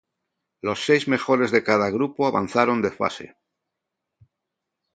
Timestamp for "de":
1.51-1.61, 2.81-2.89